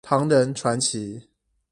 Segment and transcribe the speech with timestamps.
[0.03, 1.21] 唐人傳奇